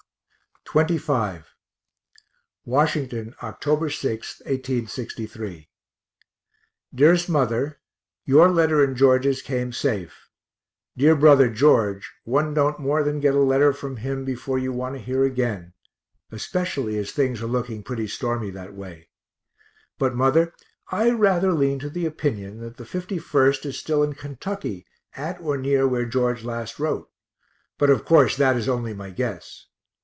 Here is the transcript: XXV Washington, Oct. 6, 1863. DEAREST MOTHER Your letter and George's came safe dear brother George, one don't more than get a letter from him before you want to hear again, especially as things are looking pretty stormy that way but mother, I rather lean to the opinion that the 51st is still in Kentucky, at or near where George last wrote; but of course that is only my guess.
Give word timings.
XXV 0.67 1.43
Washington, 2.63 3.35
Oct. 3.41 3.91
6, 3.93 4.39
1863. 4.45 5.67
DEAREST 6.95 7.27
MOTHER 7.27 7.81
Your 8.23 8.47
letter 8.49 8.81
and 8.81 8.95
George's 8.95 9.41
came 9.41 9.73
safe 9.73 10.29
dear 10.95 11.13
brother 11.13 11.49
George, 11.49 12.13
one 12.23 12.53
don't 12.53 12.79
more 12.79 13.03
than 13.03 13.19
get 13.19 13.35
a 13.35 13.39
letter 13.39 13.73
from 13.73 13.97
him 13.97 14.23
before 14.23 14.57
you 14.57 14.71
want 14.71 14.95
to 14.95 15.01
hear 15.01 15.25
again, 15.25 15.73
especially 16.31 16.97
as 16.97 17.11
things 17.11 17.41
are 17.41 17.47
looking 17.47 17.83
pretty 17.83 18.07
stormy 18.07 18.49
that 18.51 18.73
way 18.73 19.09
but 19.97 20.15
mother, 20.15 20.53
I 20.89 21.09
rather 21.09 21.51
lean 21.51 21.79
to 21.79 21.89
the 21.89 22.05
opinion 22.05 22.61
that 22.61 22.77
the 22.77 22.85
51st 22.85 23.65
is 23.65 23.77
still 23.77 24.03
in 24.03 24.13
Kentucky, 24.13 24.85
at 25.17 25.41
or 25.41 25.57
near 25.57 25.85
where 25.85 26.05
George 26.05 26.45
last 26.45 26.79
wrote; 26.79 27.09
but 27.77 27.89
of 27.89 28.05
course 28.05 28.37
that 28.37 28.55
is 28.55 28.69
only 28.69 28.93
my 28.93 29.09
guess. 29.09 29.65